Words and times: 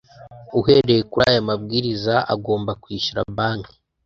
Uhereye 0.59 1.01
kuri 1.11 1.23
aya 1.29 1.47
mabwiriza 1.49 2.15
agomba 2.33 2.71
kwishyura 2.81 3.21
Banki 3.37 3.73